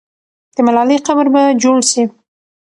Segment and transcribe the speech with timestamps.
[0.55, 2.03] د ملالۍ قبر به جوړ سي.